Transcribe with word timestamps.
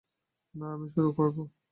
না, 0.55 0.65
আমি 0.75 0.87
শুরু 0.93 1.09
করব। 1.17 1.37